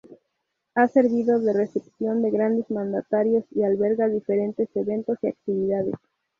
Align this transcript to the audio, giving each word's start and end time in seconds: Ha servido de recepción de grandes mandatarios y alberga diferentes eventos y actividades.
Ha 0.73 0.87
servido 0.87 1.39
de 1.39 1.53
recepción 1.53 2.23
de 2.23 2.31
grandes 2.31 2.71
mandatarios 2.71 3.45
y 3.51 3.61
alberga 3.61 4.07
diferentes 4.07 4.67
eventos 4.75 5.19
y 5.21 5.27
actividades. 5.27 5.93